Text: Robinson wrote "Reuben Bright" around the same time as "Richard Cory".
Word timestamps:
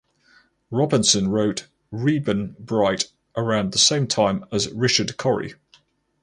Robinson 0.71 1.27
wrote 1.27 1.67
"Reuben 1.91 2.55
Bright" 2.57 3.09
around 3.37 3.71
the 3.71 3.77
same 3.77 4.07
time 4.07 4.45
as 4.51 4.67
"Richard 4.73 5.15
Cory". 5.17 5.53